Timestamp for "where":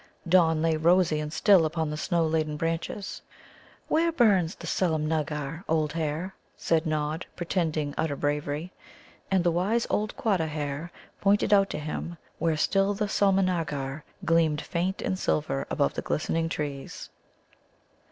3.87-4.11, 12.39-12.57